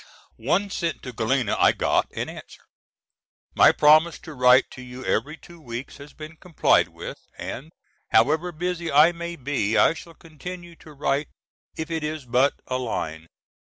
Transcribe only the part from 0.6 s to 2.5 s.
sent to Galena I got and